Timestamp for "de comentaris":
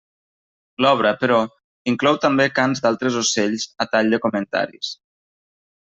4.15-4.95